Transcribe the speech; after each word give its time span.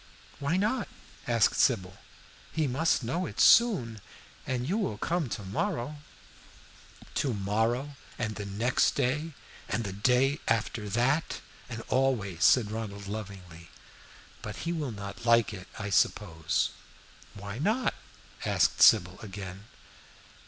"Why 0.39 0.57
not?" 0.57 0.87
asked 1.27 1.59
Sybil. 1.59 1.97
"He 2.51 2.65
must 2.65 3.03
know 3.03 3.27
it 3.27 3.39
soon, 3.39 4.01
and 4.47 4.67
you 4.67 4.75
will 4.79 4.97
come 4.97 5.29
to 5.29 5.43
morrow." 5.45 5.97
"To 7.13 7.35
morrow, 7.35 7.95
and 8.17 8.33
the 8.33 8.47
next 8.47 8.95
day, 8.95 9.33
and 9.69 9.83
the 9.83 9.93
day 9.93 10.39
after 10.47 10.89
that, 10.89 11.39
and 11.69 11.81
always," 11.87 12.43
said 12.43 12.71
Ronald, 12.71 13.05
lovingly. 13.05 13.69
"But 14.41 14.55
he 14.65 14.73
will 14.73 14.89
not 14.91 15.23
like 15.23 15.53
it, 15.53 15.67
I 15.77 15.91
suppose." 15.91 16.71
"Why 17.35 17.59
not?" 17.59 17.93
asked 18.43 18.81
Sybil, 18.81 19.19
again. 19.19 19.65